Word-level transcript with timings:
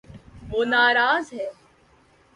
وہ 0.49 0.63
ناراض 0.65 1.33
ہے 1.33 1.47